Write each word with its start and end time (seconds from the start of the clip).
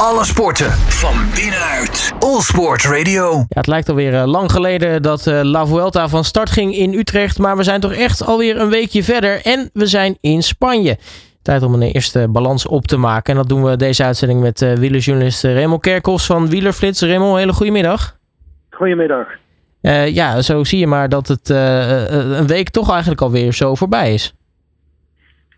Alle 0.00 0.24
sporten 0.24 0.70
van 0.72 1.14
binnenuit. 1.34 2.12
All 2.18 2.40
Sport 2.40 2.84
Radio. 2.84 3.32
Ja, 3.32 3.44
het 3.48 3.66
lijkt 3.66 3.88
alweer 3.88 4.12
uh, 4.12 4.24
lang 4.24 4.52
geleden 4.52 5.02
dat 5.02 5.26
uh, 5.26 5.40
La 5.42 5.66
Vuelta 5.66 6.08
van 6.08 6.24
start 6.24 6.50
ging 6.50 6.74
in 6.74 6.94
Utrecht. 6.94 7.38
Maar 7.38 7.56
we 7.56 7.62
zijn 7.62 7.80
toch 7.80 7.92
echt 7.92 8.26
alweer 8.26 8.60
een 8.60 8.68
weekje 8.68 9.02
verder. 9.02 9.40
En 9.44 9.70
we 9.72 9.86
zijn 9.86 10.16
in 10.20 10.42
Spanje. 10.42 10.96
Tijd 11.42 11.62
om 11.62 11.74
een 11.74 11.82
eerste 11.82 12.28
balans 12.30 12.66
op 12.66 12.86
te 12.86 12.96
maken. 12.96 13.32
En 13.32 13.38
dat 13.38 13.48
doen 13.48 13.64
we 13.64 13.76
deze 13.76 14.04
uitzending 14.04 14.40
met 14.40 14.60
uh, 14.60 14.72
wielerjournalist 14.72 15.44
Raymond 15.44 15.80
Kerkhoffs 15.82 16.26
van 16.26 16.48
Wielerflits. 16.48 17.02
Raymond, 17.02 17.38
hele 17.38 17.52
goedemiddag. 17.52 18.16
Goedemiddag. 18.70 19.26
ja, 20.06 20.42
zo 20.42 20.64
zie 20.64 20.78
je 20.78 20.86
maar 20.86 21.08
dat 21.08 21.28
het 21.28 21.48
een 21.48 22.46
week 22.46 22.70
toch 22.70 22.90
eigenlijk 22.90 23.20
alweer 23.20 23.52
zo 23.52 23.74
voorbij 23.74 24.14
is. 24.14 24.34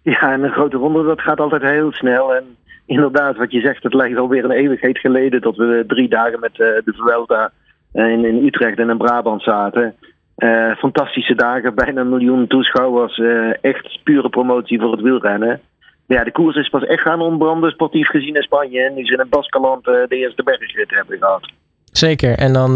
Ja, 0.03 0.33
en 0.33 0.43
een 0.43 0.53
grote 0.53 0.77
ronde, 0.77 1.03
dat 1.03 1.21
gaat 1.21 1.41
altijd 1.41 1.63
heel 1.63 1.93
snel. 1.93 2.35
En 2.35 2.57
inderdaad, 2.89 3.37
wat 3.37 3.53
je 3.53 3.61
zegt, 3.61 3.83
het 3.83 3.95
lijkt 3.95 4.19
alweer 4.19 4.45
een 4.45 4.51
eeuwigheid 4.51 4.99
geleden 4.99 5.41
dat 5.41 5.57
we 5.57 5.85
drie 5.87 6.09
dagen 6.09 6.41
met 6.41 6.51
uh, 6.53 6.59
de 6.59 6.93
Vuelta 6.97 7.53
in, 7.93 8.25
in, 8.25 8.45
Utrecht 8.47 8.79
en 8.79 8.91
in 8.91 8.97
Brabant 8.97 9.43
zaten. 9.43 9.95
Uh, 10.37 10.77
fantastische 10.77 11.35
dagen, 11.35 11.75
bijna 11.75 12.01
een 12.01 12.09
miljoen 12.09 12.47
toeschouwers. 12.47 13.21
Echt 13.61 13.99
pure 14.05 14.29
promotie 14.29 14.81
voor 14.81 14.93
het 14.93 15.01
wielrennen. 15.01 15.61
Ja, 16.07 16.25
de 16.25 16.33
koers 16.33 16.57
is 16.57 16.69
pas 16.69 16.85
echt 16.85 17.03
gaan 17.03 17.21
ontbranden, 17.21 17.71
sportief 17.71 18.09
gezien 18.09 18.35
in 18.35 18.43
Spanje. 18.43 18.81
En 18.81 18.95
nu 18.95 19.05
ze 19.05 19.13
in 19.13 19.19
het 19.19 19.31
Baskeland 19.31 19.85
de 19.85 20.07
eerste 20.09 20.43
bergrit 20.43 20.91
hebben 20.91 21.19
gehad. 21.19 21.51
Zeker. 21.93 22.39
En 22.39 22.53
dan 22.53 22.75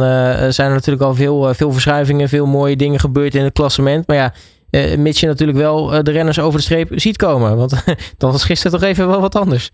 zijn 0.52 0.68
er 0.68 0.74
natuurlijk 0.74 1.04
al 1.04 1.14
veel, 1.14 1.54
veel 1.54 1.72
verschuivingen, 1.72 2.28
veel 2.28 2.46
mooie 2.46 2.76
dingen 2.76 3.00
gebeurd 3.00 3.34
in 3.34 3.44
het 3.44 3.52
klassement. 3.52 4.06
Maar 4.06 4.16
ja, 4.16 4.32
uh, 4.72 4.96
mits 4.96 5.20
je 5.20 5.26
natuurlijk 5.26 5.58
wel 5.58 6.02
de 6.02 6.10
renners 6.10 6.40
over 6.40 6.58
de 6.58 6.64
streep 6.64 6.88
ziet 6.90 7.16
komen. 7.16 7.56
Want 7.56 7.84
dat 8.18 8.32
was 8.32 8.44
gisteren 8.44 8.80
toch 8.80 8.88
even 8.88 9.08
wel 9.08 9.20
wat 9.20 9.34
anders. 9.34 9.70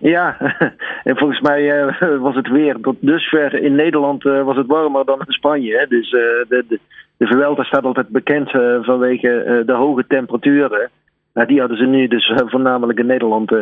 Ja, 0.00 0.36
en 1.08 1.16
volgens 1.16 1.40
mij 1.40 1.84
uh, 1.84 2.20
was 2.26 2.34
het 2.34 2.48
weer 2.48 2.76
tot 2.80 2.96
dusver 3.00 3.54
in 3.54 3.74
Nederland 3.74 4.24
uh, 4.24 4.42
was 4.42 4.56
het 4.56 4.66
warmer 4.66 5.04
dan 5.04 5.22
in 5.26 5.32
Spanje. 5.32 5.78
Hè? 5.78 5.86
Dus 5.86 6.12
uh, 6.12 6.20
de, 6.48 6.64
de, 6.68 6.78
de 7.16 7.64
staat 7.64 7.84
altijd 7.84 8.08
bekend 8.08 8.50
vanwege 8.82 9.62
de 9.66 9.72
hoge 9.72 10.04
temperaturen. 10.08 10.90
Nou, 11.34 11.46
die 11.46 11.60
hadden 11.60 11.76
ze 11.76 11.84
nu 11.84 12.08
dus 12.08 12.32
voornamelijk 12.46 12.98
in 12.98 13.06
Nederland 13.06 13.52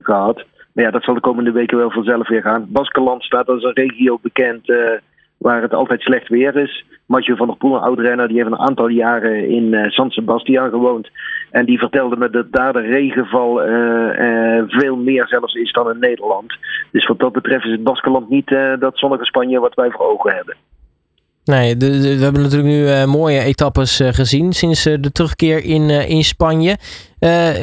gehad. 0.00 0.44
Maar 0.72 0.84
ja, 0.84 0.90
dat 0.90 1.02
zal 1.02 1.14
de 1.14 1.20
komende 1.20 1.52
weken 1.52 1.78
wel 1.78 1.90
vanzelf 1.90 2.28
weer 2.28 2.42
gaan. 2.42 2.66
Baskeland 2.68 3.22
staat 3.22 3.48
als 3.48 3.62
een 3.62 3.72
regio 3.72 4.18
bekend 4.22 4.72
waar 5.36 5.62
het 5.62 5.74
altijd 5.74 6.00
slecht 6.00 6.28
weer 6.28 6.56
is. 6.56 6.84
Mathieu 7.06 7.36
van 7.36 7.46
der 7.46 7.56
Poel, 7.56 7.74
een 7.74 7.82
oud-renner, 7.82 8.28
die 8.28 8.36
heeft 8.36 8.50
een 8.50 8.58
aantal 8.58 8.88
jaren 8.88 9.48
in 9.48 9.90
San 9.90 10.10
Sebastian 10.10 10.70
gewoond. 10.70 11.10
En 11.50 11.64
die 11.64 11.78
vertelde 11.78 12.16
me 12.16 12.30
dat 12.30 12.52
daar 12.52 12.72
de 12.72 12.80
regenval 12.80 13.66
uh, 13.66 14.18
uh, 14.18 14.62
veel 14.66 14.96
meer 14.96 15.26
zelfs 15.26 15.54
is 15.54 15.72
dan 15.72 15.90
in 15.90 15.98
Nederland. 15.98 16.54
Dus 16.90 17.06
wat 17.06 17.18
dat 17.18 17.32
betreft 17.32 17.64
is 17.64 17.72
het 17.72 17.82
Baskeland 17.82 18.28
niet 18.28 18.48
dat 18.78 18.98
zonnige 18.98 19.24
Spanje 19.24 19.60
wat 19.60 19.74
wij 19.74 19.90
voor 19.90 20.06
ogen 20.06 20.34
hebben. 20.34 20.56
Nee, 21.48 21.76
we 21.76 22.22
hebben 22.22 22.42
natuurlijk 22.42 22.68
nu 22.68 22.88
uh, 22.88 23.04
mooie 23.04 23.40
etappes 23.40 24.00
uh, 24.00 24.08
gezien 24.12 24.52
sinds 24.52 24.86
uh, 24.86 24.96
de 25.00 25.12
terugkeer 25.12 25.64
in, 25.64 25.90
in 25.90 26.24
Spanje. 26.24 26.76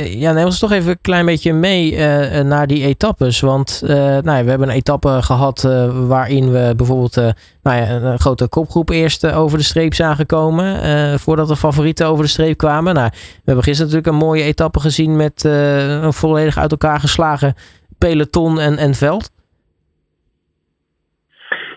ja, 0.05 0.31
neem 0.31 0.45
ons 0.45 0.59
toch 0.59 0.71
even 0.71 0.89
een 0.89 1.01
klein 1.01 1.25
beetje 1.25 1.53
mee 1.53 1.97
naar 2.43 2.67
die 2.67 2.83
etappes. 2.83 3.39
Want 3.39 3.81
nou 3.85 4.43
we 4.43 4.49
hebben 4.49 4.69
een 4.69 4.75
etappe 4.75 5.17
gehad 5.21 5.61
waarin 6.07 6.51
we 6.51 6.73
bijvoorbeeld 6.77 7.15
nou 7.61 7.77
ja, 7.77 7.89
een 7.89 8.19
grote 8.19 8.47
kopgroep 8.47 8.89
eerst 8.89 9.25
over 9.25 9.57
de 9.57 9.63
streep 9.63 9.93
zagen 9.93 10.25
komen. 10.25 11.19
voordat 11.19 11.47
de 11.47 11.55
favorieten 11.55 12.07
over 12.07 12.23
de 12.23 12.29
streep 12.29 12.57
kwamen. 12.57 12.93
Nou, 12.93 13.09
we 13.13 13.41
hebben 13.45 13.63
gisteren 13.63 13.91
natuurlijk 13.91 14.21
een 14.21 14.27
mooie 14.27 14.43
etappe 14.43 14.79
gezien 14.79 15.15
met 15.15 15.43
een 15.43 16.13
volledig 16.13 16.57
uit 16.57 16.71
elkaar 16.71 16.99
geslagen 16.99 17.55
peloton 17.97 18.59
en, 18.59 18.77
en 18.77 18.95
veld. 18.95 19.29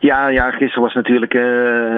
Ja, 0.01 0.29
ja, 0.29 0.51
gisteren 0.51 0.83
was 0.83 0.95
natuurlijk 0.95 1.35
uh, 1.35 1.43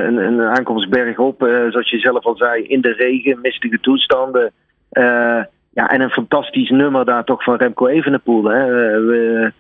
een, 0.05 0.17
een 0.17 0.41
aankomstberg 0.41 1.19
op. 1.19 1.43
Uh, 1.43 1.71
zoals 1.71 1.91
je 1.91 1.99
zelf 1.99 2.25
al 2.25 2.37
zei, 2.37 2.63
in 2.63 2.81
de 2.81 2.93
regen, 2.93 3.41
mistige 3.41 3.81
toestanden. 3.81 4.53
Uh, 4.93 5.43
ja, 5.73 5.89
en 5.89 6.01
een 6.01 6.11
fantastisch 6.11 6.71
nummer 6.71 7.05
daar 7.05 7.25
toch 7.25 7.43
van 7.43 7.57
Remco 7.57 7.87
Evenepoel. 7.87 8.45
Hè. 8.45 8.67
We, 9.01 9.53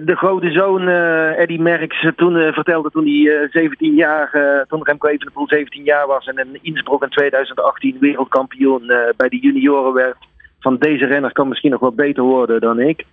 de 0.00 0.16
grote 0.16 0.50
zoon 0.50 0.88
Eddie 0.88 1.60
Merckx 1.60 2.06
toen 2.16 2.52
vertelde 2.52 2.90
toen 2.90 3.04
hij 3.04 3.48
17 3.50 3.94
jaar, 3.94 4.30
toen 4.68 4.82
Remco 4.82 5.08
Evenepoel 5.08 5.48
17 5.48 5.84
jaar 5.84 6.06
was 6.06 6.26
en 6.26 6.36
in 6.36 6.58
Innsbruck 6.62 7.02
in 7.02 7.08
2018 7.08 7.96
wereldkampioen 8.00 8.86
bij 9.16 9.28
de 9.28 9.38
junioren 9.38 9.92
werd. 9.92 10.16
Van 10.60 10.76
deze 10.76 11.06
renner 11.06 11.32
kan 11.32 11.48
misschien 11.48 11.70
nog 11.70 11.80
wel 11.80 11.92
beter 11.92 12.22
worden 12.22 12.60
dan 12.60 12.80
ik. 12.80 13.04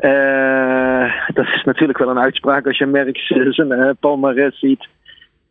Uh, 0.00 1.12
dat 1.34 1.46
is 1.46 1.62
natuurlijk 1.64 1.98
wel 1.98 2.08
een 2.08 2.18
uitspraak 2.18 2.66
als 2.66 2.78
je 2.78 2.86
Merckx 2.86 3.26
zijn 3.26 3.72
uh, 3.72 3.90
palmarès 4.00 4.58
ziet. 4.58 4.88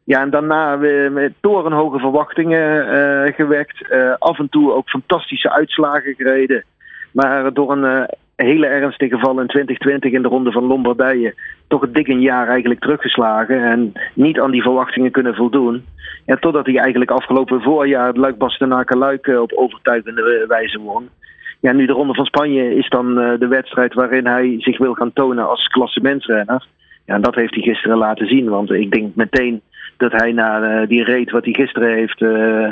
Ja, 0.03 0.21
en 0.21 0.29
daarna 0.29 0.77
weer 0.77 1.11
met 1.11 1.33
torenhoge 1.39 1.99
verwachtingen 1.99 2.87
uh, 2.87 3.35
gewekt. 3.35 3.89
af 4.19 4.39
en 4.39 4.49
toe 4.49 4.73
ook 4.73 4.89
fantastische 4.89 5.51
uitslagen 5.51 6.15
gereden. 6.15 6.63
Maar 7.11 7.53
door 7.53 7.71
een 7.71 8.07
hele 8.35 8.65
ernstige 8.65 9.17
val 9.17 9.39
in 9.39 9.47
2020 9.47 10.11
in 10.11 10.21
de 10.21 10.27
ronde 10.27 10.51
van 10.51 10.63
Lombardije... 10.63 11.35
toch 11.67 11.91
dik 11.91 12.07
een 12.07 12.21
jaar 12.21 12.47
eigenlijk 12.47 12.79
teruggeslagen. 12.79 13.63
En 13.63 13.93
niet 14.13 14.39
aan 14.39 14.51
die 14.51 14.61
verwachtingen 14.61 15.11
kunnen 15.11 15.35
voldoen. 15.35 15.85
Ja, 16.25 16.35
totdat 16.35 16.65
hij 16.65 16.77
eigenlijk 16.77 17.11
afgelopen 17.11 17.61
voorjaar 17.61 18.07
het 18.07 18.17
Luik 18.17 18.37
Bastenaken 18.37 18.97
Luik 18.97 19.27
op 19.27 19.53
overtuigende 19.53 20.45
wijze 20.47 20.79
won 20.79 21.09
ja, 21.59 21.71
nu 21.71 21.85
de 21.85 21.93
Ronde 21.93 22.13
van 22.13 22.25
Spanje 22.25 22.75
is 22.75 22.89
dan 22.89 23.19
uh, 23.19 23.39
de 23.39 23.47
wedstrijd 23.47 23.93
waarin 23.93 24.27
hij 24.27 24.55
zich 24.57 24.77
wil 24.77 24.93
gaan 24.93 25.13
tonen 25.13 25.49
als 25.49 25.67
klassementsrenner. 25.67 26.67
Ja, 27.05 27.15
en 27.15 27.21
dat 27.21 27.35
heeft 27.35 27.53
hij 27.53 27.63
gisteren 27.63 27.97
laten 27.97 28.27
zien. 28.27 28.49
Want 28.49 28.71
ik 28.71 28.91
denk 28.91 29.15
meteen 29.15 29.61
dat 29.97 30.11
hij 30.11 30.31
na 30.31 30.81
uh, 30.81 30.87
die 30.87 31.03
reed 31.03 31.31
wat 31.31 31.43
hij 31.43 31.53
gisteren 31.53 31.93
heeft, 31.93 32.21
uh, 32.21 32.71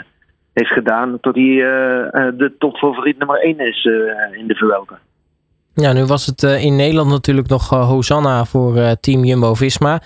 heeft 0.53 0.71
gedaan, 0.71 1.17
tot 1.21 1.35
hij 1.35 1.55
de 2.37 2.53
topfavoriet 2.59 3.17
nummer 3.17 3.41
1 3.41 3.59
is 3.59 3.85
in 4.31 4.47
de 4.47 4.55
Vuelta. 4.55 4.99
Ja, 5.73 5.93
nu 5.93 6.05
was 6.05 6.25
het 6.25 6.43
in 6.43 6.75
Nederland 6.75 7.09
natuurlijk 7.09 7.47
nog 7.47 7.69
Hosanna 7.69 8.45
voor 8.45 8.95
team 8.99 9.23
Jumbo-Visma. 9.23 10.01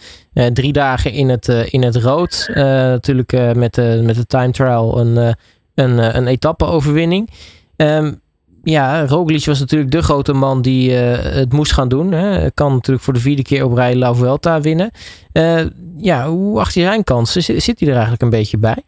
drie 0.54 0.74
dagen 0.74 1.12
in 1.12 1.30
het, 1.30 1.48
in 1.48 1.84
het 1.84 1.96
rood. 1.96 2.52
natuurlijk 2.54 3.32
met, 3.56 3.76
met 4.06 4.16
de 4.16 4.26
time 4.26 4.52
trial 4.52 5.00
een, 5.00 5.36
een, 5.76 6.16
een 6.18 6.28
etappe-overwinning. 6.28 7.30
Um, 7.78 8.21
ja, 8.64 9.06
Roglic 9.06 9.46
was 9.46 9.60
natuurlijk 9.60 9.92
de 9.92 10.02
grote 10.02 10.34
man 10.34 10.62
die 10.62 10.92
uh, 10.92 10.98
het 11.18 11.54
moest 11.54 11.74
gaan 11.74 11.90
doen. 11.90 12.12
Hè. 12.12 12.52
Kan 12.52 12.74
natuurlijk 12.74 13.04
voor 13.06 13.14
de 13.14 13.20
vierde 13.20 13.42
keer 13.42 13.66
op 13.66 13.74
rij 13.74 13.96
La 13.96 14.14
Vuelta 14.14 14.62
winnen. 14.62 14.92
Uh, 15.34 15.62
ja, 15.98 16.28
hoe 16.28 16.60
acht 16.60 16.74
je 16.74 16.82
zijn 16.82 17.04
kansen? 17.04 17.42
Zit 17.62 17.80
hij 17.80 17.88
er 17.88 17.94
eigenlijk 17.94 18.22
een 18.22 18.30
beetje 18.30 18.58
bij? 18.58 18.84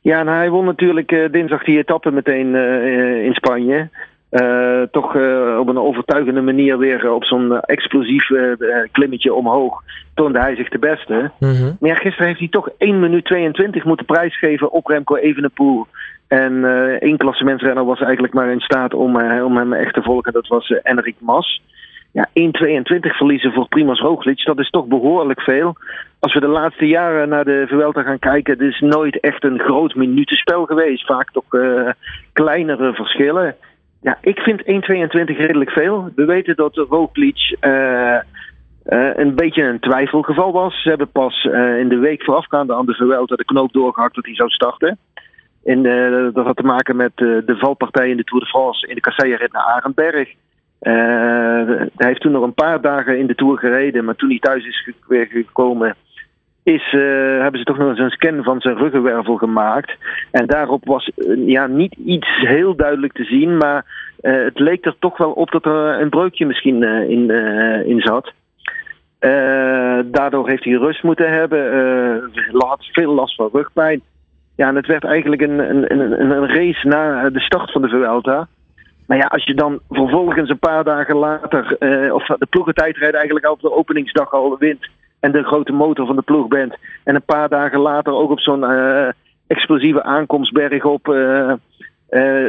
Ja, 0.00 0.22
nou, 0.22 0.36
hij 0.36 0.50
won 0.50 0.64
natuurlijk 0.64 1.12
uh, 1.12 1.32
dinsdag 1.32 1.64
die 1.64 1.78
etappe 1.78 2.10
meteen 2.10 2.54
in 3.24 3.34
Spanje. 3.34 3.88
toch 4.90 5.14
op 5.58 5.68
een 5.68 5.78
overtuigende 5.78 6.40
manier 6.40 6.78
weer 6.78 7.12
op 7.12 7.24
zo'n 7.24 7.60
explosief 7.60 8.28
klimmetje 8.92 9.34
omhoog 9.34 9.82
toonde 10.14 10.38
hij 10.38 10.56
zich 10.56 10.68
de 10.68 10.78
beste. 10.78 11.30
Mm 11.38 11.54
-hmm. 11.54 11.76
Maar 11.80 11.90
ja, 11.90 11.96
gisteren 11.96 12.26
heeft 12.26 12.38
hij 12.38 12.48
toch 12.48 12.68
1 12.78 13.00
minuut 13.00 13.24
22 13.24 13.84
moeten 13.84 14.06
prijsgeven 14.06 14.72
op 14.72 14.86
Remco 14.86 15.16
Evenepoel. 15.16 15.86
En 16.32 16.52
uh, 16.52 17.02
één 17.02 17.16
klassementsrenner 17.16 17.84
was 17.84 18.00
eigenlijk 18.00 18.34
maar 18.34 18.52
in 18.52 18.60
staat 18.60 18.94
om, 18.94 19.16
uh, 19.16 19.44
om 19.44 19.56
hem 19.56 19.72
echt 19.72 19.94
te 19.94 20.02
volgen. 20.02 20.32
Dat 20.32 20.46
was 20.46 20.70
uh, 20.70 21.12
Mas. 21.18 21.62
Ja, 22.12 22.28
1,22 22.28 22.32
verliezen 23.00 23.52
voor 23.52 23.68
Primoz 23.68 24.00
Roglic, 24.00 24.44
dat 24.44 24.58
is 24.58 24.70
toch 24.70 24.86
behoorlijk 24.86 25.40
veel. 25.40 25.76
Als 26.18 26.34
we 26.34 26.40
de 26.40 26.48
laatste 26.48 26.86
jaren 26.86 27.28
naar 27.28 27.44
de 27.44 27.64
Vuelta 27.68 28.02
gaan 28.02 28.18
kijken, 28.18 28.52
het 28.52 28.72
is 28.72 28.80
nooit 28.80 29.20
echt 29.20 29.44
een 29.44 29.58
groot 29.58 29.94
minutenspel 29.94 30.64
geweest. 30.64 31.06
Vaak 31.06 31.30
toch 31.30 31.44
kleinere 32.32 32.94
verschillen. 32.94 33.56
Ja, 34.00 34.18
ik 34.20 34.38
vind 34.38 34.62
1,22 34.62 34.66
redelijk 35.36 35.70
veel. 35.70 36.10
We 36.14 36.24
weten 36.24 36.56
dat 36.56 36.76
Roglic 36.76 37.56
een 38.84 39.34
beetje 39.34 39.62
een 39.62 39.80
twijfelgeval 39.80 40.52
was. 40.52 40.82
Ze 40.82 40.88
hebben 40.88 41.10
pas 41.10 41.44
in 41.78 41.88
de 41.88 41.98
week 41.98 42.22
voorafgaande 42.22 42.74
aan 42.74 42.86
de 42.86 42.94
Vuelta 42.94 43.36
de 43.36 43.44
knoop 43.44 43.72
doorgehakt 43.72 44.14
dat 44.14 44.24
hij 44.24 44.34
zou 44.34 44.48
starten. 44.48 44.98
En 45.64 45.84
uh, 45.84 46.34
dat 46.34 46.44
had 46.44 46.56
te 46.56 46.62
maken 46.62 46.96
met 46.96 47.12
uh, 47.16 47.46
de 47.46 47.56
valpartij 47.56 48.10
in 48.10 48.16
de 48.16 48.24
Tour 48.24 48.44
de 48.44 48.50
France 48.50 48.86
in 48.86 48.94
de 48.94 49.00
kasseierrit 49.00 49.52
naar 49.52 49.62
Arenberg. 49.62 50.28
Uh, 50.28 50.34
hij 51.96 52.06
heeft 52.08 52.20
toen 52.20 52.32
nog 52.32 52.42
een 52.42 52.54
paar 52.54 52.80
dagen 52.80 53.18
in 53.18 53.26
de 53.26 53.34
Tour 53.34 53.58
gereden, 53.58 54.04
maar 54.04 54.14
toen 54.14 54.28
hij 54.28 54.38
thuis 54.38 54.66
is 54.66 54.94
gekomen, 55.08 55.96
is, 56.62 56.90
hebben 57.40 57.58
ze 57.58 57.64
toch 57.64 57.78
nog 57.78 57.88
eens 57.88 57.98
een 57.98 58.10
scan 58.10 58.42
van 58.42 58.60
zijn 58.60 58.76
ruggenwervel 58.76 59.36
gemaakt. 59.36 59.96
En 60.30 60.46
daarop 60.46 60.86
was 60.86 61.10
ja, 61.46 61.66
niet 61.66 61.94
iets 61.94 62.28
heel 62.40 62.76
duidelijk 62.76 63.12
te 63.12 63.24
zien, 63.24 63.56
maar 63.56 63.84
het 64.20 64.58
leek 64.58 64.84
er 64.84 64.96
toch 64.98 65.16
wel 65.16 65.32
op 65.32 65.50
dat 65.50 65.64
er 65.64 66.00
een 66.00 66.10
breukje 66.10 66.46
misschien 66.46 66.82
in, 67.08 67.30
in 67.86 68.00
zat. 68.00 68.32
daardoor 70.04 70.48
heeft 70.48 70.64
hij 70.64 70.72
rust 70.72 71.02
moeten 71.02 71.32
hebben, 71.32 72.30
veel 72.92 73.14
last 73.14 73.34
van 73.34 73.50
rugpijn. 73.52 74.02
Ja, 74.62 74.74
het 74.74 74.86
werd 74.86 75.04
eigenlijk 75.04 75.42
een, 75.42 75.58
een, 75.58 75.92
een, 75.92 76.30
een 76.30 76.48
race 76.48 76.86
na 76.86 77.30
de 77.30 77.40
start 77.40 77.72
van 77.72 77.82
de 77.82 77.88
Vuelta. 77.88 78.48
Maar 79.06 79.18
ja, 79.18 79.26
als 79.26 79.44
je 79.44 79.54
dan 79.54 79.80
vervolgens 79.90 80.50
een 80.50 80.58
paar 80.58 80.84
dagen 80.84 81.16
later, 81.16 81.76
uh, 81.78 82.14
of 82.14 82.26
de 82.26 82.46
ploegentijdrijden 82.46 83.16
eigenlijk 83.16 83.46
al 83.46 83.52
op 83.52 83.60
de 83.60 83.72
openingsdag 83.72 84.32
al 84.32 84.58
wint 84.58 84.88
en 85.20 85.32
de 85.32 85.42
grote 85.42 85.72
motor 85.72 86.06
van 86.06 86.16
de 86.16 86.22
ploeg 86.22 86.48
bent, 86.48 86.76
en 87.04 87.14
een 87.14 87.24
paar 87.24 87.48
dagen 87.48 87.80
later 87.80 88.12
ook 88.12 88.30
op 88.30 88.40
zo'n 88.40 88.62
uh, 88.62 89.08
explosieve 89.46 90.02
aankomstberg 90.02 90.84
op 90.84 91.04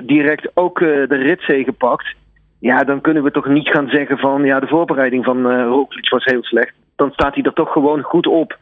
direct 0.04 0.52
ook 0.54 0.80
de 0.80 1.06
ritzee 1.16 1.64
gepakt, 1.64 2.16
ja, 2.60 2.84
dan 2.84 3.02
kunnen 3.02 3.24
we 3.24 3.32
toch 3.32 3.48
niet 3.48 3.70
gaan 3.70 3.88
zeggen 3.88 4.18
van 4.18 4.44
ja, 4.44 4.60
de 4.60 4.68
voorbereiding 4.68 5.26
van 5.26 5.52
uh, 5.52 5.66
Roglic 5.66 6.10
was 6.10 6.26
heel 6.26 6.44
slecht. 6.44 6.74
Dan 6.96 7.12
staat 7.12 7.34
hij 7.34 7.44
er 7.44 7.54
toch 7.54 7.72
gewoon 7.72 8.02
goed 8.02 8.28
op. 8.28 8.58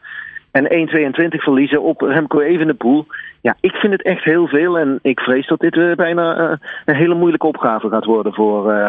En 0.52 0.64
1,22 0.64 1.28
verliezen 1.28 1.82
op 1.82 2.00
Remco 2.00 2.40
Evenepoel. 2.40 3.06
Ja, 3.40 3.56
ik 3.60 3.72
vind 3.72 3.92
het 3.92 4.02
echt 4.02 4.24
heel 4.24 4.46
veel. 4.46 4.78
En 4.78 4.98
ik 5.02 5.20
vrees 5.20 5.46
dat 5.46 5.60
dit 5.60 5.74
uh, 5.74 5.94
bijna 5.94 6.40
uh, 6.40 6.56
een 6.84 6.94
hele 6.94 7.14
moeilijke 7.14 7.46
opgave 7.46 7.88
gaat 7.88 8.04
worden 8.04 8.34
voor, 8.34 8.72
uh, 8.72 8.88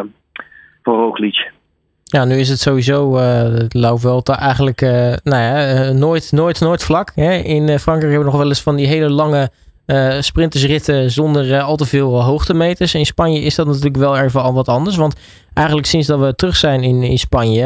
voor 0.81 0.95
Roglic. 0.95 1.51
Ja, 2.04 2.25
nu 2.25 2.36
is 2.36 2.50
het 2.50 2.60
sowieso 2.60 3.18
uh, 3.18 3.45
Lauvelta 3.69 4.39
eigenlijk 4.39 4.81
nou 5.24 5.42
ja, 5.42 5.92
nooit, 5.92 6.31
nooit, 6.31 6.60
nooit 6.60 6.83
vlak. 6.83 7.12
Hè? 7.15 7.33
In 7.33 7.80
Frankrijk 7.80 8.12
hebben 8.12 8.19
we 8.19 8.31
nog 8.31 8.38
wel 8.38 8.48
eens 8.48 8.63
van 8.63 8.75
die 8.75 8.88
hele 8.88 9.10
lange 9.10 9.50
uh, 9.88 10.19
sprintersritten 10.19 11.12
zonder 11.12 11.62
al 11.62 11.75
te 11.75 11.86
veel 11.86 12.24
hoogtemeters. 12.24 12.95
In 12.95 13.06
Spanje 13.06 13.39
is 13.39 13.56
dat 13.56 13.68
natuurlijk 13.68 13.98
wel 13.98 14.18
even 14.18 14.42
al 14.42 14.54
wat 14.54 14.68
anders. 14.68 14.95
Want 14.95 15.15
eigenlijk 15.54 15.88
sinds 15.88 16.07
dat 16.07 16.19
we 16.19 16.36
terug 16.36 16.56
zijn 16.56 16.83
in, 16.83 17.04
in 17.04 17.18
Spanje, 17.18 17.63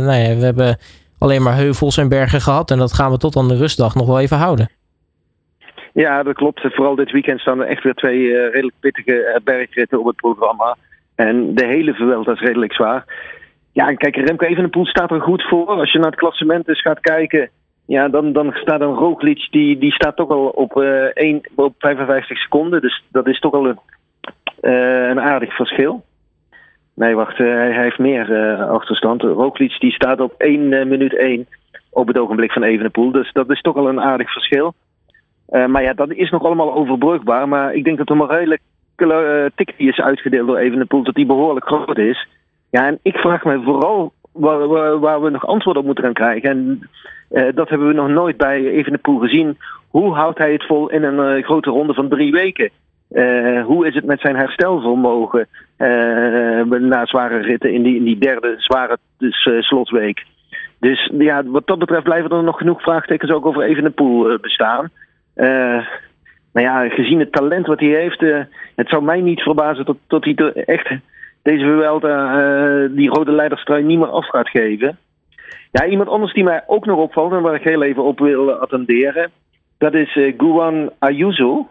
nou 0.00 0.18
ja, 0.18 0.36
we 0.36 0.44
hebben 0.44 0.78
alleen 1.18 1.42
maar 1.42 1.56
heuvels 1.56 1.96
en 1.96 2.08
bergen 2.08 2.40
gehad. 2.40 2.70
En 2.70 2.78
dat 2.78 2.92
gaan 2.92 3.10
we 3.10 3.16
tot 3.16 3.36
aan 3.36 3.48
de 3.48 3.56
rustdag 3.56 3.94
nog 3.94 4.06
wel 4.06 4.20
even 4.20 4.36
houden. 4.36 4.70
Ja, 5.92 6.22
dat 6.22 6.34
klopt. 6.34 6.60
Vooral 6.60 6.94
dit 6.94 7.10
weekend 7.10 7.40
staan 7.40 7.60
er 7.60 7.66
echt 7.66 7.82
weer 7.82 7.94
twee 7.94 8.32
redelijk 8.32 8.76
pittige 8.80 9.40
bergritten 9.44 9.98
op 9.98 10.06
het 10.06 10.16
programma. 10.16 10.76
En 11.14 11.54
de 11.54 11.66
hele 11.66 11.94
Vuelta 11.94 12.32
is 12.32 12.40
redelijk 12.40 12.72
zwaar. 12.72 13.04
Ja, 13.72 13.94
kijk, 13.94 14.16
Remco 14.16 14.46
Evenepoel 14.46 14.86
staat 14.86 15.10
er 15.10 15.20
goed 15.20 15.42
voor. 15.42 15.66
Als 15.66 15.92
je 15.92 15.98
naar 15.98 16.10
het 16.10 16.18
klassement 16.18 16.68
eens 16.68 16.80
gaat 16.80 17.00
kijken 17.00 17.50
ja, 17.88 18.08
dan, 18.08 18.32
dan 18.32 18.52
staat 18.52 18.80
een 18.80 18.94
Roglic, 18.94 19.48
die, 19.50 19.78
die 19.78 19.92
staat 19.92 20.16
toch 20.16 20.30
al 20.30 20.46
op, 20.46 20.76
uh, 20.76 21.02
1, 21.02 21.40
op 21.54 21.74
55 21.78 22.38
seconden. 22.38 22.80
Dus 22.80 23.04
dat 23.10 23.26
is 23.26 23.40
toch 23.40 23.52
al 23.52 23.66
een, 23.66 23.78
een 25.10 25.20
aardig 25.20 25.54
verschil. 25.54 26.04
Nee, 26.98 27.14
wacht, 27.14 27.38
uh, 27.38 27.46
hij 27.46 27.82
heeft 27.82 27.98
meer 27.98 28.54
achterstand. 28.64 29.22
Roglic 29.22 29.80
die 29.80 29.92
staat 29.92 30.20
op 30.20 30.34
1 30.38 30.68
minuut 30.88 31.16
1 31.16 31.46
op 31.90 32.06
het 32.06 32.18
ogenblik 32.18 32.52
van 32.52 32.62
Evenepoel. 32.62 33.10
Dus 33.10 33.32
dat 33.32 33.50
is 33.50 33.60
toch 33.60 33.76
al 33.76 33.88
een 33.88 34.00
aardig 34.00 34.32
verschil. 34.32 34.74
maar 35.46 35.82
ja, 35.82 35.92
dat 35.92 36.10
is 36.10 36.30
nog 36.30 36.44
allemaal 36.44 36.74
overbrugbaar. 36.74 37.48
Maar 37.48 37.74
ik 37.74 37.84
denk 37.84 37.98
dat 37.98 38.08
er 38.10 38.16
maar 38.16 38.30
redelijk 38.30 38.60
tik 39.54 39.74
die 39.76 39.88
is 39.88 40.00
uitgedeeld 40.00 40.46
door 40.46 40.56
Evenepoel, 40.56 41.02
dat 41.02 41.14
die 41.14 41.26
behoorlijk 41.26 41.66
groot 41.66 41.98
is. 41.98 42.28
Ja, 42.70 42.86
en 42.86 42.98
ik 43.02 43.16
vraag 43.16 43.44
me 43.44 43.62
vooral 43.62 44.12
waar, 44.32 44.98
waar, 44.98 45.22
we 45.22 45.30
nog 45.30 45.46
antwoord 45.46 45.76
op 45.76 45.84
moeten 45.84 46.04
gaan 46.04 46.12
krijgen. 46.12 46.50
En 46.50 46.88
dat 47.54 47.68
hebben 47.68 47.88
we 47.88 47.94
nog 47.94 48.08
nooit 48.08 48.36
bij 48.36 48.70
Evenepoel 48.70 49.18
gezien. 49.18 49.58
Hoe 49.88 50.14
houdt 50.14 50.38
hij 50.38 50.52
het 50.52 50.66
vol 50.66 50.90
in 50.90 51.02
een 51.02 51.42
grote 51.42 51.70
ronde 51.70 51.94
van 51.94 52.08
drie 52.08 52.32
weken? 52.32 52.70
Uh, 53.10 53.64
hoe 53.64 53.86
is 53.86 53.94
het 53.94 54.04
met 54.04 54.20
zijn 54.20 54.36
herstelvermogen 54.36 55.46
na 56.68 57.06
zware 57.06 57.38
ritten 57.38 57.72
in 57.72 57.82
die, 57.82 57.96
in 57.96 58.04
die 58.04 58.18
derde 58.18 58.54
zware 58.58 58.98
dus, 59.18 59.48
slotweek? 59.60 60.24
Dus 60.80 61.10
ja, 61.18 61.44
wat 61.44 61.66
dat 61.66 61.78
betreft 61.78 62.02
blijven 62.02 62.30
er 62.30 62.42
nog 62.42 62.58
genoeg 62.58 62.82
vraagtekens 62.82 63.30
ook 63.30 63.46
over 63.46 63.62
Evenepoel 63.62 64.38
bestaan. 64.40 64.90
maar 66.52 66.62
ja, 66.62 66.88
gezien 66.88 67.18
het 67.18 67.32
talent 67.32 67.66
wat 67.66 67.80
hij 67.80 67.88
heeft, 67.88 68.20
het 68.74 68.88
zou 68.88 69.02
mij 69.02 69.20
niet 69.20 69.40
verbazen 69.40 69.96
tot 70.06 70.24
hij 70.24 70.52
echt 70.52 70.90
deze 71.42 71.64
Vuelta 71.64 72.88
die 72.88 73.10
rode 73.10 73.32
leiderstrui 73.32 73.82
niet 73.82 73.98
meer 73.98 74.08
af 74.08 74.28
gaat 74.28 74.48
geven. 74.48 74.98
Ja, 75.70 75.86
iemand 75.86 76.08
anders 76.08 76.32
die 76.32 76.44
mij 76.44 76.62
ook 76.66 76.86
nog 76.86 76.98
opvalt 76.98 77.32
en 77.32 77.42
waar 77.42 77.54
ik 77.54 77.62
heel 77.62 77.82
even 77.82 78.04
op 78.04 78.18
wil 78.18 78.52
attenderen, 78.52 79.30
dat 79.78 79.94
is 79.94 80.16
uh, 80.16 80.34
Guan 80.36 80.90
Ayuso. 80.98 81.68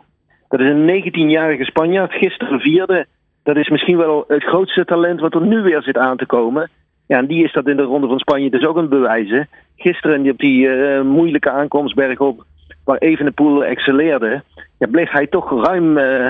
Dat 0.50 0.60
is 0.60 0.70
een 0.70 1.04
19-jarige 1.04 1.66
Spanjaard, 1.66 2.14
gisteren 2.14 2.60
vierde. 2.60 3.06
Dat 3.44 3.56
is 3.56 3.70
misschien 3.70 3.98
wel 3.98 4.24
het 4.28 4.44
grootste 4.44 4.86
talent 4.86 5.20
wat 5.20 5.34
er 5.34 5.46
nu 5.46 5.62
weer 5.62 5.82
zit 5.82 5.98
aan 5.98 6.18
te 6.18 6.26
komen. 6.26 6.70
Ja, 7.08 7.18
en 7.18 7.26
die 7.26 7.44
is 7.44 7.54
dat 7.54 7.68
in 7.68 7.78
de 7.78 7.84
Ronde 7.84 8.08
van 8.08 8.20
Spanje 8.20 8.50
dus 8.50 8.66
ook 8.66 8.78
het 8.78 8.90
bewijzen. 8.90 9.50
Gisteren 9.76 10.30
op 10.30 10.38
die 10.38 10.68
uh, 10.68 11.02
moeilijke 11.02 11.50
aankomstberg 11.50 12.20
op, 12.20 12.44
waar 12.84 12.98
Evenepoel 12.98 13.66
excelleerde, 13.66 14.44
ja, 14.80 14.88
bleef 14.88 15.12
hij 15.12 15.28
toch 15.28 15.66
ruim 15.66 15.98
uh, 15.98 16.28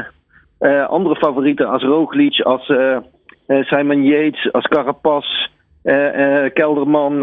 uh, 0.59 0.87
andere 0.87 1.15
favorieten 1.15 1.67
als 1.67 1.83
Roglic, 1.83 2.41
als 2.41 2.71
Simon 3.47 4.03
Yates, 4.03 4.51
als 4.51 4.67
Carapaz, 4.67 5.47
Kelderman, 6.53 7.13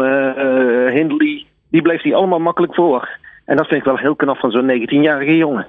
Hindley, 0.89 1.45
die 1.69 1.81
bleef 1.81 2.01
hij 2.01 2.15
allemaal 2.15 2.39
makkelijk 2.39 2.75
voor. 2.75 3.09
En 3.45 3.57
dat 3.57 3.67
vind 3.67 3.79
ik 3.79 3.85
wel 3.85 3.97
heel 3.97 4.15
knap 4.15 4.37
van 4.37 4.51
zo'n 4.51 4.69
19-jarige 4.69 5.37
jongen. 5.37 5.67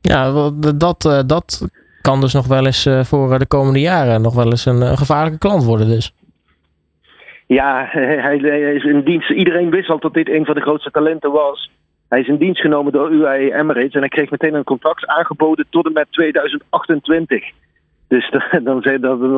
Ja, 0.00 0.50
dat, 0.76 1.02
dat 1.26 1.68
kan 2.02 2.20
dus 2.20 2.32
nog 2.32 2.46
wel 2.46 2.66
eens 2.66 2.88
voor 3.02 3.38
de 3.38 3.46
komende 3.46 3.80
jaren 3.80 4.22
nog 4.22 4.34
wel 4.34 4.50
eens 4.50 4.66
een 4.66 4.96
gevaarlijke 4.96 5.38
klant 5.38 5.64
worden 5.64 5.86
dus. 5.86 6.12
Ja, 7.48 7.88
hij, 8.26 8.36
is 8.74 8.84
in 8.84 9.00
dienst. 9.00 9.30
Iedereen 9.30 9.70
wist 9.70 9.88
al 9.88 9.98
dat 9.98 10.14
dit 10.14 10.28
een 10.28 10.44
van 10.44 10.54
de 10.54 10.60
grootste 10.60 10.90
talenten 10.90 11.32
was. 11.32 11.70
Hij 12.08 12.20
is 12.20 12.28
in 12.28 12.36
dienst 12.36 12.60
genomen 12.60 12.92
door 12.92 13.10
UAE 13.10 13.54
Emirates 13.54 13.92
en 13.92 14.00
hij 14.00 14.08
kreeg 14.08 14.30
meteen 14.30 14.54
een 14.54 14.64
contract 14.64 15.06
aangeboden 15.06 15.66
tot 15.70 15.86
en 15.86 15.92
met 15.92 16.06
2028. 16.10 17.44
Dus 18.08 18.30
dan, 18.62 18.82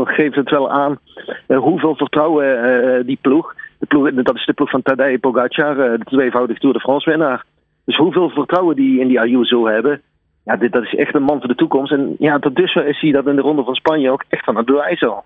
geeft 0.06 0.34
het 0.34 0.50
wel 0.50 0.70
aan 0.70 0.98
hoeveel 1.46 1.96
vertrouwen 1.96 3.06
die 3.06 3.18
ploeg, 3.20 3.54
de 3.78 3.86
ploeg, 3.86 4.12
dat 4.12 4.34
is 4.34 4.46
de 4.46 4.52
ploeg 4.52 4.70
van 4.70 4.82
Tadej 4.82 5.18
Pogacar, 5.18 5.74
de 5.74 6.04
tweevoudig 6.04 6.58
Tour 6.58 6.74
de 6.74 6.80
France 6.80 7.10
winnaar. 7.10 7.44
Dus 7.84 7.96
hoeveel 7.96 8.30
vertrouwen 8.30 8.76
die 8.76 9.00
in 9.00 9.08
die 9.08 9.20
Ayuso 9.20 9.66
hebben. 9.66 10.02
Ja, 10.44 10.56
dit, 10.56 10.72
dat 10.72 10.82
is 10.82 10.94
echt 10.94 11.14
een 11.14 11.22
man 11.22 11.38
voor 11.38 11.48
de 11.48 11.54
toekomst. 11.54 11.92
En 11.92 12.14
ja, 12.18 12.38
tot 12.38 12.56
dusver 12.56 12.86
is 12.86 13.00
hij 13.00 13.10
dat 13.10 13.26
in 13.26 13.36
de 13.36 13.42
Ronde 13.42 13.64
van 13.64 13.74
Spanje 13.74 14.10
ook 14.10 14.24
echt 14.28 14.44
van 14.44 14.56
het 14.56 14.66
bewijs 14.66 15.02
al. 15.02 15.24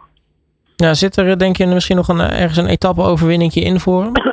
Ja, 0.77 0.95
zit 0.95 1.17
er 1.17 1.39
denk 1.39 1.57
je 1.57 1.67
misschien 1.67 1.97
nog 1.97 2.09
een, 2.09 2.21
ergens 2.21 2.57
een 2.57 2.67
etappe-overwinningje 2.67 3.61
in 3.61 3.81
voor 3.81 4.03
hem? 4.03 4.13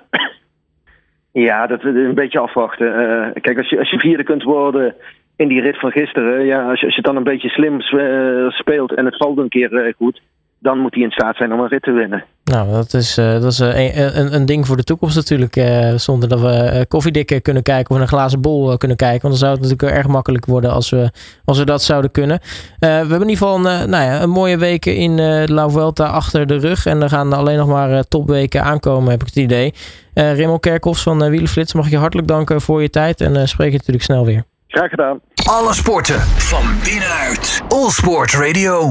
Ja, 1.34 1.68
dat 1.68 1.84
is 1.84 1.96
een 1.96 2.16
beetje 2.16 2.40
afwachten. 2.40 2.88
kijk, 3.42 3.58
als 3.58 3.70
je, 3.70 3.80
als 3.80 3.90
je 3.90 4.00
vierde 4.00 4.24
kunt 4.24 4.44
worden 4.44 4.96
in 5.36 5.48
die 5.48 5.62
rit 5.62 5.80
van 5.80 5.92
gisteren, 5.92 6.46
ja, 6.46 6.70
als 6.70 6.80
je, 6.80 6.86
als 6.86 6.96
je 6.96 7.02
dan 7.02 7.16
een 7.16 7.24
beetje 7.24 7.50
slim 7.50 7.80
eh, 7.80 8.50
speelt 8.50 8.94
en 8.94 9.06
het 9.06 9.18
valt 9.18 9.38
een 9.38 9.50
keer 9.50 9.76
eh, 9.76 9.94
goed, 9.98 10.22
dan 10.62 10.80
moet 10.80 10.94
hij 10.94 11.04
in 11.04 11.12
staat 11.12 11.36
zijn 11.36 11.54
om 11.54 11.60
een 11.60 11.68
rit 11.68 11.84
te 11.84 11.92
winnen. 11.92 12.24
Nou, 12.44 12.72
dat 12.72 12.94
is, 12.94 13.18
uh, 13.18 13.32
dat 13.32 13.52
is 13.52 13.60
een, 13.60 14.18
een, 14.18 14.34
een, 14.34 14.46
ding 14.46 14.68
voor 14.68 14.78
de 14.78 14.84
toekomst 14.84 15.16
natuurlijk. 15.16 15.56
Uh, 15.56 15.94
zonder 15.96 16.30
dat 16.30 16.42
we 16.42 16.86
koffiedik 16.88 17.40
kunnen 17.42 17.64
kijken 17.64 17.96
of 17.96 18.02
een 18.02 18.08
glazen 18.08 18.42
bol 18.42 18.78
kunnen 18.78 18.98
kijken. 18.98 19.22
Want 19.22 19.34
dan 19.34 19.50
zou 19.50 19.52
het 19.52 19.62
natuurlijk 19.62 19.98
erg 19.98 20.08
makkelijk 20.08 20.46
worden 20.46 20.72
als 20.72 20.90
we, 20.90 21.12
als 21.46 21.58
we 21.58 21.66
dat 21.66 21.82
zouden 21.82 22.12
kunnen. 22.12 22.40
we 22.80 22.86
hebben 22.88 23.22
in 23.22 23.30
ieder 23.30 23.38
geval 23.38 23.56
een, 23.56 23.90
nou 23.90 24.04
ja, 24.04 24.22
een 24.22 24.30
mooie 24.30 24.58
weken 24.58 24.96
in 24.96 25.18
uh, 25.18 25.44
La 25.46 25.70
Vuelta 25.70 26.06
achter 26.06 26.48
de 26.48 26.58
rug. 26.58 26.86
En 26.86 27.02
er 27.02 27.10
gaan 27.10 27.34
alleen 27.34 27.58
nog 27.58 27.68
maar 27.68 28.04
topweken 28.08 28.64
aankomen, 28.64 29.12
heb 29.12 29.22
ik 29.22 29.28
het 29.28 29.36
idee. 29.36 29.74
Raymond 30.14 30.62
Kerkhoffs 30.62 31.04
van 31.04 31.30
Wielenflits, 31.30 31.74
mag 31.74 31.86
ik 31.86 31.92
je 31.92 31.98
hartelijk 31.98 32.28
danken 32.28 32.62
voor 32.62 32.82
je 32.82 32.90
tijd. 32.90 33.22
En 33.22 33.48
spreek 33.48 33.72
je 33.72 33.78
natuurlijk 33.78 34.06
snel 34.06 34.26
weer. 34.26 34.44
Graag 34.68 34.90
gedaan. 34.90 35.20
Alle 35.50 35.74
sporten 35.74 36.20
van 36.22 36.64
binnenuit. 36.84 37.62
All 37.68 37.90
Sport 37.90 38.34
Radio. 38.34 38.90